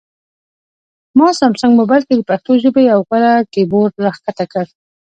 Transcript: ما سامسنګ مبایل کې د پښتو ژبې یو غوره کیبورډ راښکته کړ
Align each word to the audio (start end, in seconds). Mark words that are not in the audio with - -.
ما 1.17 1.27
سامسنګ 1.39 1.73
مبایل 1.79 2.03
کې 2.07 2.15
د 2.17 2.21
پښتو 2.29 2.51
ژبې 2.63 2.81
یو 2.91 2.99
غوره 3.07 3.33
کیبورډ 3.53 3.93
راښکته 4.05 4.45
کړ 4.51 4.65